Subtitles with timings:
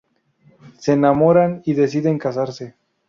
[0.79, 2.73] Se enamoran y deciden casarse.